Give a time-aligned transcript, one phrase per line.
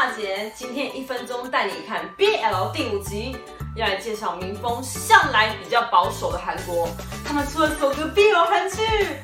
[0.00, 3.36] 大姐，今天一分钟带你看 BL 第五集，
[3.76, 6.88] 要来介绍民风向来比较保守的韩国。
[7.22, 8.80] 他们出了首个 BL 韩剧，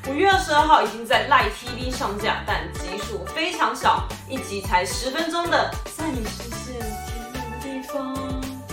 [0.07, 8.26] 五月二十二号已经在 Live TV 上架，但集数非常少，一集才十分钟的，在你视线停留的地方。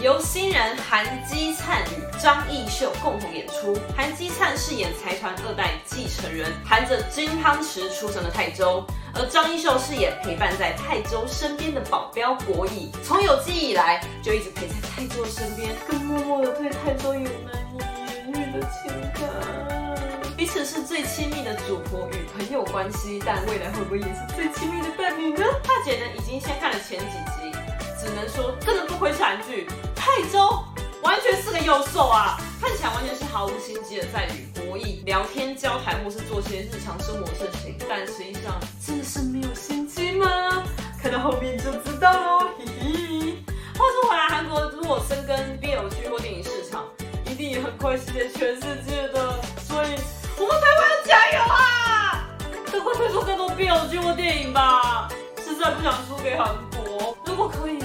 [0.04, 3.74] 由新人韩基灿与张艺秀共同演出。
[3.96, 12.92] 韩基灿饰演财团二代继承人，含着金汤匙出生的泰州；而张艺秀饰演陪伴在泰州身边的保镖国义。
[13.02, 20.34] 从有记忆以来，就一直陪在泰州身边，更默默的对泰州有难以言喻的情感。
[20.36, 25.46] 彼此是最亲密的主仆与朋友关系，但未来会不会也是最亲密的伴侣呢？
[25.62, 27.56] 大姐呢，已经先看了前几集，
[27.98, 29.66] 只能说真的不愧是韩剧。
[30.14, 30.62] 泰州
[31.02, 38.54] 完全是个幼兽啊，看起来完全是毫无心机的在与国义聊天交谈，或是做些日常生活事情，但实际上
[38.86, 40.62] 真的是没有心机吗？
[41.02, 43.44] 看到后面就知道喽，嘿嘿。
[43.76, 46.84] 话说回来，韩国如果深耕 BL 剧或电影市场，
[47.26, 49.98] 一定也很快席卷全世界的，所以
[50.38, 52.30] 我们台湾要加油啊！
[52.70, 55.08] 赶快推出更多 BL 剧或电影吧，
[55.44, 57.18] 实在不想输给韩国。
[57.26, 57.83] 如果可以。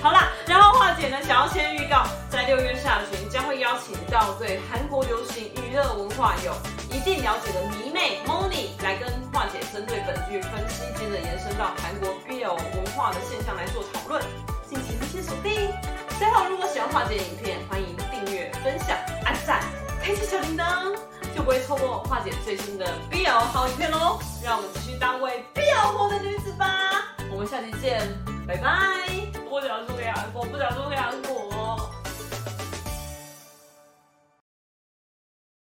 [0.00, 6.54] 好啦，然后樺姐呢，想要先预告，在六月下旬将会邀请到对韩国流行娱乐文化有
[6.94, 14.22] 一定了解的迷妹 Moni 来跟樺姐针对本剧分析，接着延伸到韩国 BL 文化的现象来做讨论，
[14.68, 15.72] 敬请密切锁定。
[16.18, 19.62] 最后，如果喜欢樺姐的影片，欢迎订阅、分享、按赞、
[20.02, 20.94] 开启小铃铛，
[21.34, 24.18] 就不会错过樺姐最新的 BL 好影片喽。
[24.44, 28.00] 让我们继续当为 BL 活的女子吧，我们下期见，
[28.46, 29.37] 拜拜。
[29.68, 31.37] 不想送给韩国，不想送给韩国。